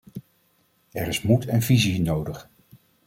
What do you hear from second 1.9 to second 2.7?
nodig.